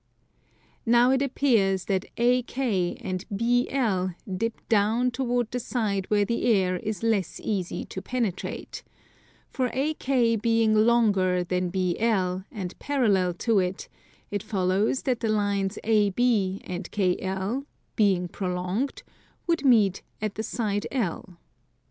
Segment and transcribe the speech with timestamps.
[0.83, 6.77] Now it appears that AK and BL dip down toward the side where the air
[6.77, 8.81] is less easy to penetrate:
[9.51, 13.89] for AK being longer than BL, and parallel to it,
[14.31, 19.03] it follows that the lines AB and KL, being prolonged,
[19.45, 21.37] would meet at the side L.